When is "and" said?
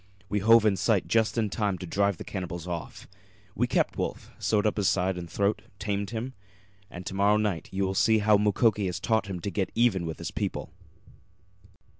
5.15-5.29, 6.89-7.05